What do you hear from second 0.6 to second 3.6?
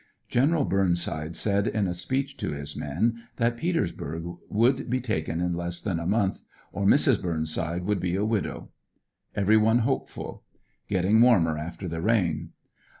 Burnside said in a speech to his men that